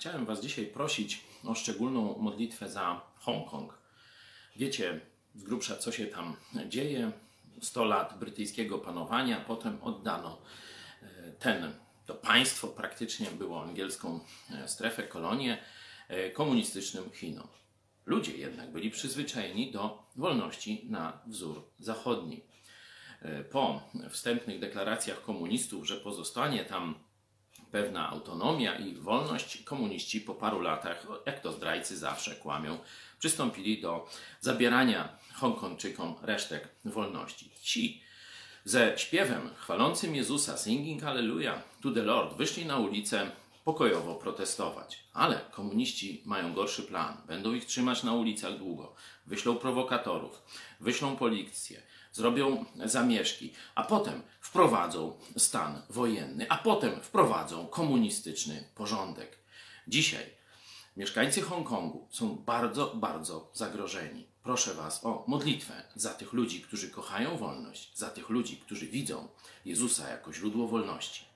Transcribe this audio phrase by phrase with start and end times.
[0.00, 3.78] Chciałem Was dzisiaj prosić o szczególną modlitwę za Hongkong.
[4.56, 5.00] Wiecie
[5.34, 6.36] z grubsza, co się tam
[6.68, 7.12] dzieje.
[7.60, 10.42] 100 lat brytyjskiego panowania, potem oddano
[11.02, 11.74] e, ten,
[12.06, 14.20] to państwo praktycznie było angielską
[14.50, 15.58] e, strefę, kolonię
[16.08, 17.48] e, komunistycznym Chinom.
[18.06, 22.40] Ludzie jednak byli przyzwyczajeni do wolności na wzór zachodni.
[23.50, 26.94] Po wstępnych deklaracjach komunistów, że pozostanie tam
[27.72, 32.78] pewna autonomia i wolność, komuniści po paru latach, jak to zdrajcy zawsze kłamią,
[33.18, 34.08] przystąpili do
[34.40, 37.50] zabierania Hongkongczykom resztek wolności.
[37.62, 38.02] Ci
[38.64, 43.30] ze śpiewem chwalącym Jezusa, singing Hallelujah to the Lord, wyszli na ulicę
[43.64, 45.04] pokojowo protestować.
[45.12, 47.16] Ale komuniści mają gorszy plan.
[47.26, 48.94] Będą ich trzymać na ulicach długo.
[49.26, 50.42] Wyślą prowokatorów,
[50.80, 59.38] wyślą policję, zrobią zamieszki, a potem wprowadzą stan wojenny, a potem wprowadzą komunistyczny porządek.
[59.88, 60.26] Dzisiaj
[60.96, 64.26] mieszkańcy Hongkongu są bardzo, bardzo zagrożeni.
[64.42, 69.28] Proszę Was o modlitwę za tych ludzi, którzy kochają wolność, za tych ludzi, którzy widzą
[69.64, 71.29] Jezusa jako źródło wolności.